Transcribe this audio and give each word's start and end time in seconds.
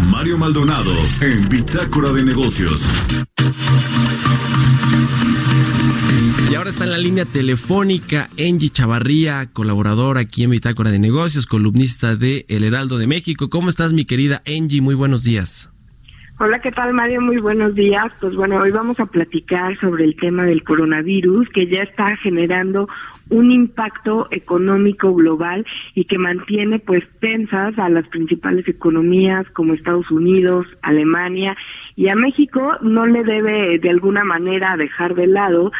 Mario 0.00 0.38
Maldonado 0.38 0.92
en 1.20 1.48
Bitácora 1.48 2.12
de 2.12 2.22
Negocios. 2.22 2.86
Y 6.50 6.54
ahora 6.54 6.70
está 6.70 6.84
en 6.84 6.90
la 6.90 6.98
línea 6.98 7.24
telefónica 7.24 8.28
Angie 8.38 8.70
Chavarría, 8.70 9.50
colaboradora 9.52 10.20
aquí 10.20 10.44
en 10.44 10.50
Bitácora 10.50 10.90
de 10.90 10.98
Negocios, 10.98 11.46
columnista 11.46 12.16
de 12.16 12.46
El 12.48 12.64
Heraldo 12.64 12.98
de 12.98 13.06
México. 13.06 13.50
¿Cómo 13.50 13.68
estás, 13.68 13.92
mi 13.92 14.04
querida 14.04 14.42
Angie? 14.46 14.80
Muy 14.80 14.94
buenos 14.94 15.22
días. 15.22 15.70
Hola, 16.42 16.58
¿qué 16.60 16.72
tal 16.72 16.94
Mario? 16.94 17.20
Muy 17.20 17.36
buenos 17.36 17.74
días. 17.74 18.10
Pues 18.18 18.34
bueno, 18.34 18.56
hoy 18.56 18.70
vamos 18.70 18.98
a 18.98 19.04
platicar 19.04 19.78
sobre 19.78 20.04
el 20.04 20.16
tema 20.16 20.44
del 20.44 20.64
coronavirus 20.64 21.46
que 21.50 21.66
ya 21.66 21.82
está 21.82 22.16
generando 22.16 22.88
un 23.28 23.52
impacto 23.52 24.26
económico 24.30 25.12
global 25.12 25.66
y 25.94 26.06
que 26.06 26.16
mantiene 26.16 26.78
pues 26.78 27.04
tensas 27.20 27.78
a 27.78 27.90
las 27.90 28.08
principales 28.08 28.66
economías 28.66 29.46
como 29.50 29.74
Estados 29.74 30.10
Unidos, 30.10 30.66
Alemania 30.80 31.54
y 31.94 32.08
a 32.08 32.14
México 32.14 32.78
no 32.80 33.04
le 33.04 33.22
debe 33.22 33.78
de 33.78 33.90
alguna 33.90 34.24
manera 34.24 34.78
dejar 34.78 35.14
de 35.16 35.26
lado, 35.26 35.72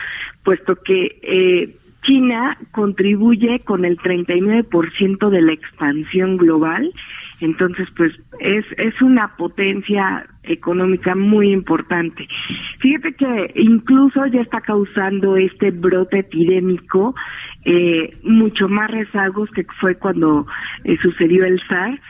puesto 0.44 0.76
que 0.76 1.20
eh, 1.22 1.74
China 2.02 2.58
contribuye 2.72 3.60
con 3.60 3.86
el 3.86 3.96
39% 3.96 5.30
de 5.30 5.40
la 5.40 5.52
expansión 5.54 6.36
global 6.36 6.92
entonces, 7.40 7.88
pues 7.96 8.12
es, 8.38 8.64
es 8.76 9.00
una 9.02 9.36
potencia 9.36 10.26
económica 10.42 11.14
muy 11.14 11.52
importante. 11.52 12.26
Fíjate 12.78 13.14
que 13.14 13.52
incluso 13.56 14.26
ya 14.26 14.40
está 14.40 14.60
causando 14.60 15.36
este 15.36 15.70
brote 15.70 16.20
epidémico 16.20 17.14
eh, 17.64 18.16
mucho 18.22 18.68
más 18.68 18.90
rezagos 18.90 19.50
que 19.50 19.66
fue 19.80 19.96
cuando 19.96 20.46
eh, 20.84 20.96
sucedió 21.02 21.44
el 21.44 21.60
SARS 21.68 22.00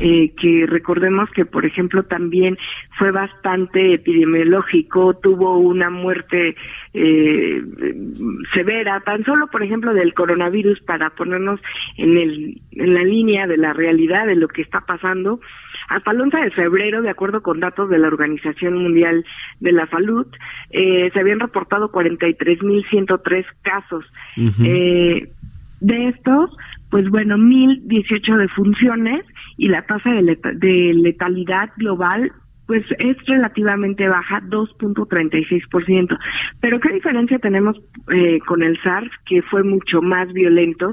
eh, 0.00 0.32
que 0.36 0.66
recordemos 0.66 1.30
que, 1.30 1.46
por 1.46 1.64
ejemplo, 1.64 2.02
también 2.02 2.58
fue 2.98 3.10
bastante 3.10 3.94
epidemiológico, 3.94 5.14
tuvo 5.14 5.58
una 5.58 5.90
muerte 5.90 6.56
eh, 6.92 7.62
severa, 8.52 9.00
tan 9.00 9.24
solo, 9.24 9.46
por 9.48 9.62
ejemplo, 9.62 9.94
del 9.94 10.14
coronavirus, 10.14 10.80
para 10.80 11.10
ponernos 11.10 11.60
en, 11.96 12.16
el, 12.18 12.60
en 12.72 12.94
la 12.94 13.04
línea 13.04 13.46
de 13.46 13.56
la 13.56 13.72
realidad 13.72 14.26
de 14.26 14.36
lo 14.36 14.48
que 14.48 14.62
está 14.62 14.80
pasando. 14.80 15.40
Hasta 15.88 16.10
el 16.10 16.20
11 16.20 16.36
de 16.38 16.50
febrero, 16.50 17.02
de 17.02 17.10
acuerdo 17.10 17.42
con 17.42 17.60
datos 17.60 17.88
de 17.88 17.98
la 17.98 18.08
Organización 18.08 18.74
Mundial 18.74 19.24
de 19.60 19.72
la 19.72 19.86
Salud, 19.88 20.26
eh, 20.70 21.10
se 21.12 21.20
habían 21.20 21.40
reportado 21.40 21.90
43.103 21.92 23.44
casos. 23.62 24.04
eh, 24.64 25.28
de 25.80 26.08
estos, 26.08 26.50
pues 26.90 27.08
bueno, 27.10 27.36
1.018 27.36 28.36
defunciones 28.38 29.24
y 29.56 29.68
la 29.68 29.82
tasa 29.82 30.10
de, 30.10 30.94
letalidad 30.94 31.70
global 31.76 32.32
pues 32.66 32.84
es 32.98 33.16
relativamente 33.26 34.08
baja, 34.08 34.40
2.36%. 34.40 36.18
Pero 36.60 36.80
¿qué 36.80 36.94
diferencia 36.94 37.38
tenemos 37.38 37.76
eh, 38.12 38.40
con 38.44 38.64
el 38.64 38.76
SARS, 38.82 39.10
que 39.24 39.40
fue 39.42 39.62
mucho 39.62 40.02
más 40.02 40.32
violento? 40.32 40.92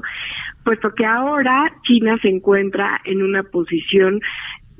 Puesto 0.62 0.94
que 0.94 1.04
ahora 1.04 1.72
China 1.82 2.16
se 2.22 2.28
encuentra 2.28 3.00
en 3.04 3.22
una 3.24 3.42
posición 3.42 4.20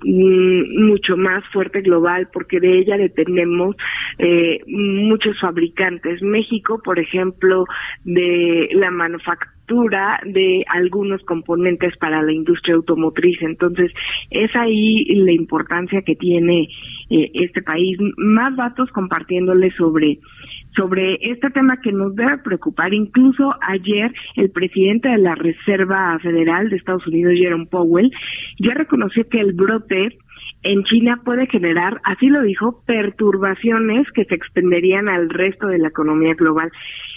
mucho 0.03 1.17
más 1.17 1.43
fuerte 1.53 1.81
global 1.81 2.29
porque 2.33 2.61
de 2.61 2.79
ella 2.79 2.97
dependemos 2.97 3.77
eh, 4.19 4.61
muchos 4.67 5.39
fabricantes. 5.41 6.23
México, 6.23 6.81
por 6.85 6.99
ejemplo, 6.99 7.67
de 8.05 8.69
la 8.73 8.91
manufactura 8.91 9.55
de 10.25 10.65
algunos 10.69 11.23
componentes 11.25 11.97
para 11.97 12.23
la 12.23 12.33
industria 12.33 12.75
automotriz. 12.75 13.41
Entonces, 13.41 13.93
es 14.31 14.55
ahí 14.57 15.05
la 15.15 15.33
importancia 15.33 16.03
que 16.03 16.17
tiene 16.17 16.69
eh, 17.11 17.31
este 17.35 17.63
país. 17.63 17.99
Más 18.17 18.57
datos 18.57 18.91
compartiéndole 18.91 19.71
sobre 19.73 20.19
sobre 20.77 21.19
este 21.21 21.51
tema 21.51 21.81
que 21.81 21.93
nos 21.93 22.15
debe 22.15 22.39
preocupar. 22.39 22.93
Incluso 22.93 23.55
ayer 23.61 24.13
el 24.37 24.51
presidente 24.51 25.09
de 25.09 25.19
la 25.19 25.35
Reserva 25.35 26.19
Federal 26.21 26.69
de 26.69 26.77
Estados 26.77 27.07
Unidos, 27.07 27.35
Jerome 27.37 27.67
Powell, 27.67 28.11
ya 28.59 28.75
reconoció 28.75 29.29
que 29.29 29.41
el 29.41 29.53
brote 29.53 30.19
en 30.63 30.83
China 30.85 31.21
puede 31.25 31.47
generar, 31.47 32.01
así 32.05 32.27
lo 32.29 32.43
dijo, 32.43 32.83
perturbaciones 32.87 34.11
que 34.13 34.25
se 34.25 34.35
extenderían 34.35 35.09
al 35.09 35.29
resto 35.29 35.67
de 35.67 35.79
la 35.79 35.89
economía 35.89 36.35
global. 36.35 36.73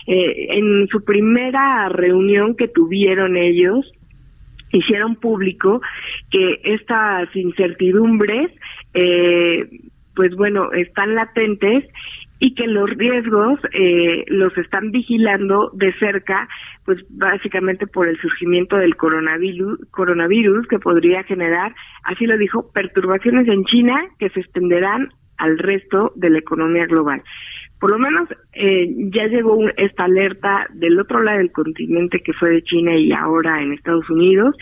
Eh, 0.05 0.47
en 0.57 0.87
su 0.89 1.03
primera 1.03 1.87
reunión 1.89 2.55
que 2.55 2.67
tuvieron 2.67 3.37
ellos, 3.37 3.89
hicieron 4.71 5.15
público 5.15 5.81
que 6.29 6.59
estas 6.63 7.33
incertidumbres, 7.35 8.51
eh, 8.93 9.65
pues 10.13 10.35
bueno, 10.35 10.71
están 10.73 11.15
latentes 11.15 11.85
y 12.39 12.53
que 12.53 12.67
los 12.67 12.89
riesgos 12.89 13.59
eh, 13.73 14.23
los 14.27 14.55
están 14.57 14.91
vigilando 14.91 15.71
de 15.73 15.93
cerca, 15.99 16.47
pues 16.85 16.99
básicamente 17.09 17.87
por 17.87 18.07
el 18.07 18.17
surgimiento 18.19 18.77
del 18.77 18.95
coronavirus, 18.95 19.79
coronavirus 19.91 20.67
que 20.67 20.79
podría 20.79 21.23
generar, 21.23 21.73
así 22.03 22.25
lo 22.25 22.37
dijo, 22.37 22.71
perturbaciones 22.71 23.47
en 23.47 23.65
China 23.65 23.95
que 24.19 24.29
se 24.29 24.41
extenderán 24.41 25.09
al 25.37 25.57
resto 25.57 26.11
de 26.15 26.29
la 26.29 26.39
economía 26.39 26.85
global. 26.85 27.23
Por 27.79 27.91
lo 27.91 27.99
menos 27.99 28.27
eh, 28.53 28.87
ya 29.13 29.27
llegó 29.27 29.59
esta 29.77 30.05
alerta 30.05 30.67
del 30.73 30.99
otro 30.99 31.21
lado 31.21 31.37
del 31.37 31.51
continente 31.51 32.21
que 32.21 32.33
fue 32.33 32.49
de 32.49 32.63
China 32.63 32.95
y 32.95 33.11
ahora 33.11 33.61
en 33.61 33.73
Estados 33.73 34.09
Unidos. 34.09 34.55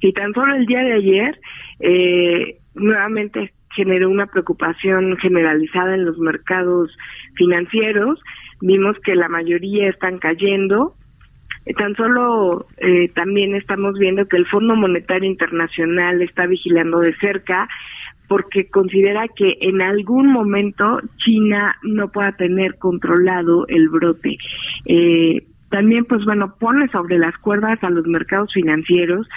Y 0.00 0.12
tan 0.12 0.32
solo 0.34 0.54
el 0.54 0.66
día 0.66 0.80
de 0.80 0.92
ayer, 0.92 1.40
eh, 1.80 2.58
nuevamente 2.74 3.52
generó 3.74 4.10
una 4.10 4.26
preocupación 4.26 5.16
generalizada 5.18 5.94
en 5.94 6.04
los 6.04 6.18
mercados 6.18 6.96
financieros. 7.34 8.20
Vimos 8.60 8.96
que 9.04 9.14
la 9.14 9.28
mayoría 9.28 9.88
están 9.88 10.18
cayendo. 10.18 10.94
Eh, 11.66 11.74
tan 11.74 11.94
solo 11.94 12.66
eh, 12.78 13.08
también 13.08 13.54
estamos 13.54 13.98
viendo 13.98 14.26
que 14.26 14.36
el 14.36 14.46
Fondo 14.46 14.76
Monetario 14.76 15.28
Internacional 15.28 16.22
está 16.22 16.46
vigilando 16.46 17.00
de 17.00 17.14
cerca 17.16 17.68
porque 18.28 18.68
considera 18.68 19.26
que 19.28 19.58
en 19.60 19.82
algún 19.82 20.32
momento 20.32 21.00
China 21.16 21.76
no 21.82 22.12
pueda 22.12 22.32
tener 22.32 22.78
controlado 22.78 23.66
el 23.66 23.88
brote. 23.88 24.38
Eh, 24.86 25.44
también, 25.68 26.04
pues 26.04 26.24
bueno, 26.24 26.54
pone 26.58 26.88
sobre 26.88 27.18
las 27.18 27.36
cuerdas 27.38 27.82
a 27.82 27.90
los 27.90 28.06
mercados 28.06 28.52
financieros 28.52 29.28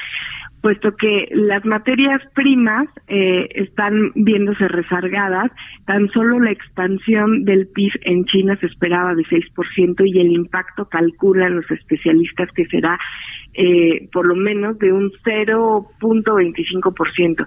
puesto 0.64 0.96
que 0.96 1.28
las 1.32 1.66
materias 1.66 2.22
primas 2.34 2.88
eh, 3.10 3.50
están 3.54 4.14
viéndose 4.16 4.66
rezargadas, 4.70 5.52
tan 5.86 6.10
solo 6.12 6.40
la 6.40 6.52
expansión 6.52 7.44
del 7.44 7.68
PIB 7.68 7.92
en 8.04 8.24
China 8.24 8.58
se 8.62 8.68
esperaba 8.68 9.14
de 9.14 9.24
6% 9.24 10.04
y 10.06 10.22
el 10.22 10.32
impacto 10.32 10.88
calculan 10.88 11.58
los 11.58 11.70
especialistas 11.70 12.50
que 12.56 12.66
será 12.68 12.98
eh, 13.56 14.10
por 14.12 14.28
lo 14.28 14.36
menos 14.36 14.78
de 14.80 14.92
un 14.92 15.12
0.25%. 15.24 17.46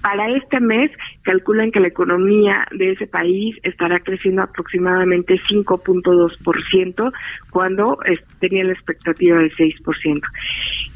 Para 0.00 0.30
este 0.36 0.60
mes 0.60 0.92
calculan 1.22 1.72
que 1.72 1.80
la 1.80 1.88
economía 1.88 2.66
de 2.72 2.92
ese 2.92 3.06
país 3.06 3.54
estará 3.62 4.00
creciendo 4.00 4.40
aproximadamente 4.42 5.38
5.2% 5.50 7.12
cuando 7.50 7.98
tenía 8.38 8.64
la 8.64 8.72
expectativa 8.72 9.38
de 9.38 9.50
6%. 9.50 10.22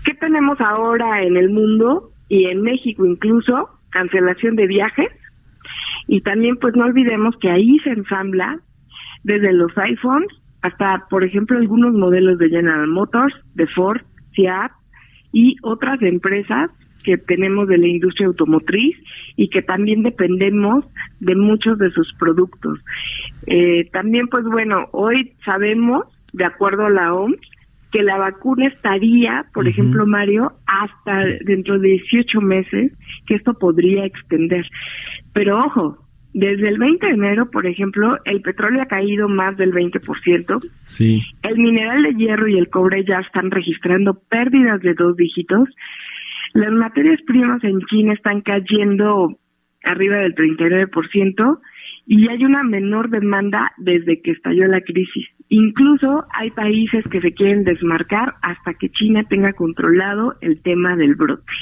¿Qué 0.05 0.15
tenemos 0.15 0.59
ahora 0.61 1.23
en 1.23 1.37
el 1.37 1.51
mundo 1.51 2.13
y 2.29 2.47
en 2.47 2.63
México 2.63 3.05
incluso? 3.05 3.69
Cancelación 3.91 4.57
de 4.57 4.67
viajes 4.67 5.11
y 6.07 6.23
también 6.23 6.57
pues 6.57 6.75
no 6.77 6.85
olvidemos 6.85 7.37
que 7.39 7.51
ahí 7.51 7.79
se 7.81 7.91
ensambla 7.91 8.59
desde 9.23 9.53
los 9.53 9.77
iPhones 9.77 10.31
hasta 10.63 11.07
por 11.11 11.25
ejemplo 11.25 11.59
algunos 11.59 11.93
modelos 11.93 12.39
de 12.39 12.49
General 12.49 12.87
Motors, 12.87 13.35
de 13.55 13.67
Ford, 13.69 14.01
Fiat 14.35 14.73
y 15.33 15.57
otras 15.63 16.01
empresas 16.03 16.71
que 17.03 17.19
tenemos 17.19 17.67
de 17.67 17.79
la 17.79 17.89
industria 17.89 18.29
automotriz 18.29 18.97
y 19.37 19.49
que 19.49 19.63
también 19.63 20.03
dependemos 20.03 20.85
de 21.21 21.35
muchos 21.35 21.79
de 21.79 21.91
sus 21.91 22.13
productos. 22.19 22.79
Eh, 23.47 23.89
también, 23.93 24.29
pues 24.29 24.45
bueno, 24.45 24.87
hoy 24.93 25.33
sabemos, 25.45 26.05
de 26.33 26.45
acuerdo 26.45 26.87
a 26.87 26.91
la 26.91 27.13
OMS, 27.15 27.41
que 27.91 28.03
la 28.03 28.17
vacuna 28.17 28.69
estaría, 28.69 29.45
por 29.53 29.69
ejemplo, 29.69 30.07
Mario, 30.07 30.53
hasta 30.67 31.27
dentro 31.45 31.79
de 31.79 31.91
18 31.91 32.41
meses, 32.41 32.93
que 33.27 33.35
esto 33.35 33.53
podría 33.53 34.07
extender. 34.07 34.67
Pero 35.35 35.63
ojo, 35.63 35.99
desde 36.35 36.69
el 36.69 36.79
20 36.79 37.07
de 37.07 37.13
enero, 37.13 37.51
por 37.51 37.67
ejemplo, 37.67 38.19
el 38.25 38.41
petróleo 38.41 38.83
ha 38.83 38.87
caído 38.87 39.29
más 39.29 39.57
del 39.57 39.73
20%. 39.73 40.71
Sí. 40.85 41.23
El 41.43 41.59
mineral 41.59 42.03
de 42.03 42.15
hierro 42.15 42.49
y 42.49 42.57
el 42.57 42.71
cobre 42.71 43.05
ya 43.05 43.19
están 43.21 43.51
registrando 43.51 44.15
pérdidas 44.15 44.81
de 44.81 44.95
dos 44.95 45.17
dígitos. 45.17 45.69
Las 46.55 46.73
materias 46.73 47.21
primas 47.27 47.63
en 47.65 47.81
China 47.83 48.15
están 48.15 48.41
cayendo 48.41 49.39
arriba 49.85 50.17
del 50.19 50.35
39% 50.35 51.61
y 52.07 52.29
hay 52.29 52.45
una 52.45 52.63
menor 52.63 53.11
demanda 53.11 53.73
desde 53.77 54.21
que 54.23 54.33
estalló 54.33 54.67
la 54.67 54.81
crisis. 54.81 55.27
Incluso 55.49 56.25
hay 56.33 56.51
países 56.51 57.05
que 57.11 57.21
se 57.21 57.35
quieren 57.35 57.65
desmarcar 57.65 58.35
hasta 58.43 58.73
que 58.75 58.89
China 58.91 59.25
tenga 59.29 59.53
controlado 59.53 60.37
el 60.41 60.63
tema 60.63 60.97
del 60.97 61.15
brote. 61.15 61.53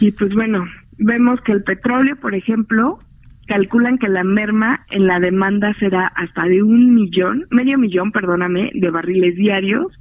Y 0.00 0.10
pues 0.12 0.32
bueno, 0.34 0.64
vemos 0.96 1.40
que 1.42 1.52
el 1.52 1.62
petróleo, 1.62 2.16
por 2.16 2.34
ejemplo, 2.34 2.98
calculan 3.52 3.98
que 3.98 4.08
la 4.08 4.24
merma 4.24 4.86
en 4.90 5.06
la 5.06 5.20
demanda 5.20 5.74
será 5.78 6.06
hasta 6.06 6.44
de 6.44 6.62
un 6.62 6.94
millón, 6.94 7.46
medio 7.50 7.76
millón, 7.76 8.10
perdóname, 8.10 8.70
de 8.72 8.88
barriles 8.88 9.36
diarios. 9.36 9.92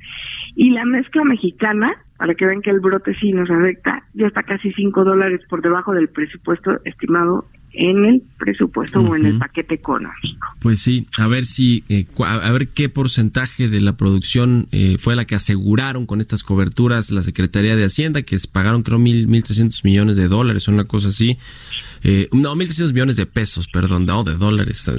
Y 0.55 0.69
la 0.69 0.85
mezcla 0.85 1.25
mexicana, 1.25 1.97
para 2.17 2.33
que 2.33 2.45
vean 2.45 2.61
que 2.61 2.69
el 2.69 2.79
brote 2.79 3.13
sí 3.15 3.33
nos 3.33 3.49
afecta, 3.51 4.03
ya 4.13 4.27
está 4.27 4.43
casi 4.43 4.71
cinco 4.71 5.03
dólares 5.03 5.41
por 5.49 5.61
debajo 5.61 5.91
del 5.91 6.07
presupuesto 6.07 6.79
estimado 6.85 7.45
en 7.73 8.05
el 8.05 8.23
presupuesto 8.37 8.99
o 9.01 9.15
en 9.15 9.25
el 9.25 9.37
paquete 9.37 9.75
económico. 9.75 10.47
Pues 10.59 10.81
sí, 10.81 11.07
a 11.17 11.27
ver 11.27 11.45
si, 11.45 11.83
eh, 11.89 12.05
a 12.19 12.51
ver 12.51 12.69
qué 12.69 12.89
porcentaje 12.89 13.69
de 13.69 13.81
la 13.81 13.95
producción 13.95 14.67
eh, 14.71 14.97
fue 14.99 15.15
la 15.15 15.25
que 15.25 15.35
aseguraron 15.35 16.05
con 16.05 16.21
estas 16.21 16.43
coberturas 16.43 17.11
la 17.11 17.23
Secretaría 17.23 17.75
de 17.75 17.85
Hacienda, 17.85 18.23
que 18.23 18.37
pagaron 18.51 18.83
creo 18.83 18.99
mil, 18.99 19.27
mil 19.27 19.43
trescientos 19.43 19.83
millones 19.83 20.17
de 20.17 20.27
dólares, 20.27 20.67
una 20.67 20.85
cosa 20.85 21.09
así. 21.09 21.37
Eh, 22.03 22.29
no, 22.31 22.55
mil 22.55 22.67
trescientos 22.67 22.93
millones 22.93 23.15
de 23.15 23.25
pesos, 23.25 23.67
perdón, 23.67 24.05
no, 24.05 24.23
de 24.23 24.35
dólares. 24.35 24.91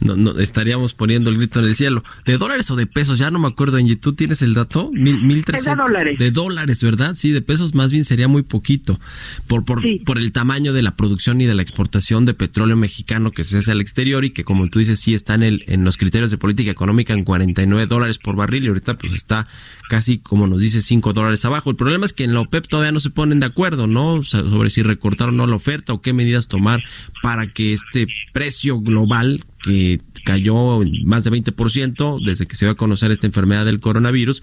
no, 0.00 0.38
estaríamos 0.38 0.94
poniendo 0.94 1.30
el 1.30 1.38
grito 1.38 1.60
en 1.60 1.66
el 1.66 1.74
cielo. 1.74 2.04
¿De 2.24 2.38
dólares 2.38 2.70
o 2.70 2.76
de 2.76 2.86
pesos? 2.86 3.18
Ya 3.18 3.30
no 3.30 3.38
me 3.38 3.48
acuerdo, 3.48 3.78
Angie, 3.78 3.96
¿tú 3.96 4.12
tienes 4.12 4.42
el 4.42 4.54
dato? 4.54 4.90
Mil, 4.92 5.24
mil 5.24 5.44
trescientos. 5.44 5.86
De 5.86 5.92
dólares. 5.92 6.18
De 6.18 6.30
dólares, 6.30 6.82
¿verdad? 6.82 7.14
Sí, 7.16 7.32
de 7.32 7.42
pesos 7.42 7.74
más 7.74 7.90
bien 7.90 8.04
sería 8.04 8.28
muy 8.28 8.42
poquito, 8.42 9.00
por, 9.46 9.64
por, 9.64 9.82
por 10.04 10.18
el 10.18 10.30
tamaño 10.32 10.72
de 10.72 10.82
la 10.82 10.94
producción 10.94 11.40
y 11.40 11.46
de 11.46 11.54
la 11.54 11.63
exportación 11.64 12.24
de 12.24 12.34
petróleo 12.34 12.76
mexicano 12.76 13.32
que 13.32 13.44
se 13.44 13.58
hace 13.58 13.72
al 13.72 13.80
exterior 13.80 14.24
y 14.24 14.30
que 14.30 14.44
como 14.44 14.68
tú 14.68 14.78
dices 14.78 15.00
sí 15.00 15.14
está 15.14 15.34
en, 15.34 15.42
el, 15.42 15.64
en 15.66 15.84
los 15.84 15.96
criterios 15.96 16.30
de 16.30 16.38
política 16.38 16.70
económica 16.70 17.12
en 17.12 17.24
49 17.24 17.86
dólares 17.86 18.18
por 18.18 18.36
barril 18.36 18.64
y 18.64 18.68
ahorita 18.68 18.96
pues 18.96 19.12
está 19.12 19.46
casi 19.88 20.18
como 20.18 20.46
nos 20.46 20.60
dice 20.60 20.80
5 20.80 21.12
dólares 21.12 21.44
abajo. 21.44 21.70
El 21.70 21.76
problema 21.76 22.06
es 22.06 22.12
que 22.12 22.24
en 22.24 22.34
la 22.34 22.40
OPEP 22.40 22.68
todavía 22.68 22.92
no 22.92 23.00
se 23.00 23.10
ponen 23.10 23.40
de 23.40 23.46
acuerdo, 23.46 23.86
¿no? 23.86 24.22
sobre 24.22 24.70
si 24.70 24.82
recortar 24.82 25.28
o 25.28 25.32
no 25.32 25.46
la 25.46 25.56
oferta 25.56 25.92
o 25.92 26.00
qué 26.00 26.12
medidas 26.12 26.48
tomar 26.48 26.82
para 27.22 27.46
que 27.46 27.72
este 27.72 28.06
precio 28.32 28.80
global 28.80 29.44
que 29.62 29.98
cayó 30.24 30.80
más 31.04 31.24
de 31.24 31.30
20% 31.30 32.22
desde 32.24 32.46
que 32.46 32.56
se 32.56 32.66
va 32.66 32.72
a 32.72 32.76
conocer 32.76 33.10
esta 33.10 33.26
enfermedad 33.26 33.64
del 33.64 33.80
coronavirus, 33.80 34.42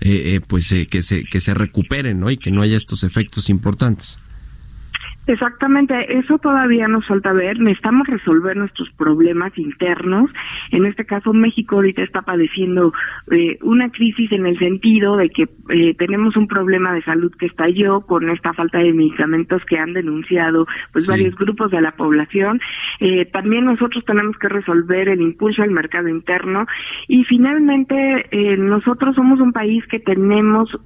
eh, 0.00 0.34
eh, 0.34 0.40
pues 0.46 0.70
eh, 0.72 0.86
que, 0.86 1.02
se, 1.02 1.24
que 1.24 1.40
se 1.40 1.54
recuperen 1.54 2.20
¿no? 2.20 2.30
y 2.30 2.36
que 2.36 2.50
no 2.50 2.62
haya 2.62 2.76
estos 2.76 3.02
efectos 3.02 3.48
importantes. 3.48 4.18
Exactamente, 5.26 6.18
eso 6.18 6.36
todavía 6.38 6.88
nos 6.88 7.06
falta 7.06 7.32
ver. 7.32 7.60
Necesitamos 7.60 8.08
resolver 8.08 8.56
nuestros 8.56 8.90
problemas 8.90 9.56
internos. 9.56 10.28
En 10.72 10.84
este 10.84 11.04
caso, 11.04 11.32
México 11.32 11.76
ahorita 11.76 12.02
está 12.02 12.22
padeciendo 12.22 12.92
eh, 13.30 13.56
una 13.62 13.90
crisis 13.90 14.32
en 14.32 14.46
el 14.46 14.58
sentido 14.58 15.16
de 15.16 15.30
que 15.30 15.48
eh, 15.68 15.94
tenemos 15.94 16.36
un 16.36 16.48
problema 16.48 16.92
de 16.92 17.02
salud 17.02 17.32
que 17.38 17.46
estalló 17.46 18.00
con 18.00 18.30
esta 18.30 18.52
falta 18.52 18.78
de 18.78 18.92
medicamentos 18.92 19.64
que 19.64 19.78
han 19.78 19.92
denunciado 19.92 20.66
pues 20.92 21.06
varios 21.06 21.36
grupos 21.36 21.70
de 21.70 21.80
la 21.80 21.92
población. 21.92 22.60
Eh, 22.98 23.24
también 23.26 23.64
nosotros 23.66 24.04
tenemos 24.04 24.36
que 24.38 24.48
resolver 24.48 25.08
el 25.08 25.20
impulso 25.20 25.62
al 25.62 25.70
mercado 25.70 26.08
interno 26.08 26.66
y 27.06 27.22
finalmente 27.24 28.26
nosotros 28.58 29.14
somos 29.14 29.40
un 29.40 29.52
país 29.52 29.84
que 29.86 30.00
tenemos 30.00 30.76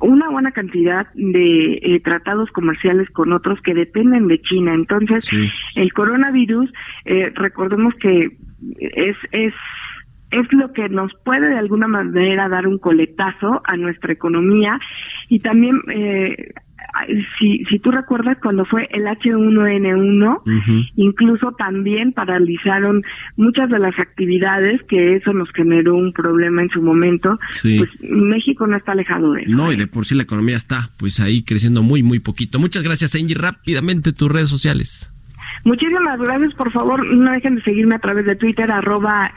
una 0.00 0.30
buena 0.30 0.52
cantidad 0.52 1.06
de 1.14 1.74
eh, 1.74 2.00
tratados 2.00 2.50
comerciales 2.50 3.08
con 3.10 3.32
otros 3.32 3.60
que 3.62 3.74
dependen 3.74 4.28
de 4.28 4.40
China. 4.40 4.74
Entonces, 4.74 5.28
el 5.74 5.92
coronavirus, 5.92 6.72
eh, 7.04 7.30
recordemos 7.34 7.94
que 7.96 8.36
es, 8.78 9.16
es 9.32 9.54
es 10.30 10.52
lo 10.52 10.72
que 10.72 10.88
nos 10.88 11.12
puede 11.24 11.48
de 11.48 11.58
alguna 11.58 11.86
manera 11.86 12.48
dar 12.48 12.66
un 12.66 12.78
coletazo 12.78 13.62
a 13.64 13.76
nuestra 13.76 14.12
economía 14.12 14.80
y 15.28 15.38
también 15.38 15.80
eh, 15.92 16.52
si, 17.38 17.64
si 17.64 17.78
tú 17.78 17.90
recuerdas 17.90 18.38
cuando 18.42 18.64
fue 18.64 18.88
el 18.90 19.04
H1N1, 19.04 20.90
incluso 20.96 21.52
también 21.52 22.12
paralizaron 22.12 23.02
muchas 23.36 23.68
de 23.70 23.78
las 23.78 23.98
actividades 23.98 24.80
que 24.88 25.16
eso 25.16 25.32
nos 25.32 25.50
generó 25.52 25.96
un 25.96 26.12
problema 26.12 26.62
en 26.62 26.70
su 26.70 26.82
momento. 26.82 27.38
Pues 27.62 27.90
México 28.00 28.66
no 28.66 28.76
está 28.76 28.92
alejado 28.92 29.32
de 29.32 29.42
eso. 29.42 29.52
No, 29.52 29.72
y 29.72 29.76
de 29.76 29.86
por 29.86 30.06
sí 30.06 30.14
la 30.14 30.22
economía 30.22 30.56
está 30.56 30.88
pues 30.98 31.20
ahí 31.20 31.42
creciendo 31.42 31.82
muy, 31.82 32.02
muy 32.02 32.20
poquito. 32.20 32.58
Muchas 32.58 32.82
gracias, 32.82 33.14
Angie. 33.14 33.34
Rápidamente 33.34 34.12
tus 34.12 34.30
redes 34.30 34.48
sociales. 34.48 35.13
Muchísimas 35.64 36.20
gracias, 36.20 36.52
por 36.54 36.70
favor, 36.72 37.06
no 37.06 37.32
dejen 37.32 37.56
de 37.56 37.62
seguirme 37.62 37.94
a 37.94 37.98
través 37.98 38.26
de 38.26 38.36
Twitter, 38.36 38.70
arroba 38.70 39.32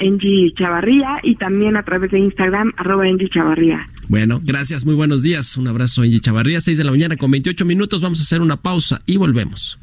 Chavarría, 0.58 1.20
y 1.24 1.36
también 1.36 1.78
a 1.78 1.84
través 1.84 2.12
de 2.12 2.20
Instagram, 2.20 2.74
arroba 2.76 3.06
Chavarría. 3.34 3.88
Bueno, 4.10 4.42
gracias, 4.44 4.86
muy 4.86 4.96
buenos 4.96 5.24
días. 5.24 5.56
Un 5.56 5.68
abrazo, 5.68 6.04
Engie 6.04 6.20
Chavarría, 6.20 6.60
6 6.60 6.78
de 6.78 6.84
la 6.84 6.92
mañana 6.92 7.16
con 7.16 7.32
28 7.32 7.64
minutos. 7.64 8.02
Vamos 8.02 8.20
a 8.20 8.24
hacer 8.24 8.42
una 8.42 8.58
pausa 8.58 9.02
y 9.06 9.16
volvemos. 9.16 9.80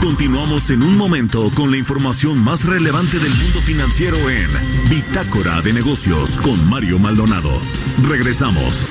Continuamos 0.00 0.70
en 0.70 0.82
un 0.82 0.96
momento 0.96 1.50
con 1.54 1.70
la 1.70 1.78
información 1.78 2.38
más 2.42 2.64
relevante 2.64 3.18
del 3.18 3.30
mundo 3.30 3.60
financiero 3.60 4.16
en 4.28 4.48
Bitácora 4.90 5.60
de 5.62 5.72
Negocios 5.72 6.36
con 6.38 6.68
Mario 6.68 6.98
Maldonado. 6.98 7.50
Regresamos. 8.08 8.86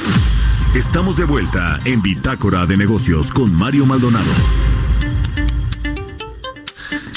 Estamos 0.74 1.16
de 1.16 1.24
vuelta 1.26 1.80
en 1.86 2.02
Bitácora 2.02 2.66
de 2.66 2.76
Negocios 2.76 3.32
con 3.32 3.54
Mario 3.54 3.86
Maldonado. 3.86 4.32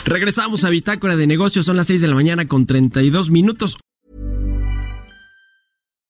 Regresamos 0.08 0.64
a 0.64 0.70
Bitácora 0.70 1.16
de 1.16 1.26
Negocios, 1.26 1.66
son 1.66 1.76
las 1.76 1.88
6 1.88 2.00
de 2.00 2.08
la 2.08 2.14
mañana 2.14 2.48
con 2.48 2.64
32 2.64 3.30
minutos. 3.30 3.76